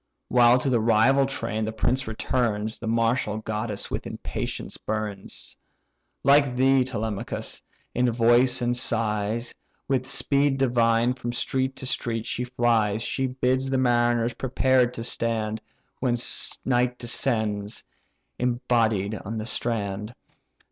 [0.29, 5.55] While to the rival train the prince returns, The martial goddess with impatience burns;
[6.23, 7.61] Like thee, Telemachus,
[7.93, 9.53] in voice and size,
[9.87, 15.03] With speed divine from street to street she flies, She bids the mariners prepared to
[15.03, 15.61] stand,
[15.99, 16.15] When
[16.65, 17.83] night descends,
[18.39, 20.15] embodied on the strand.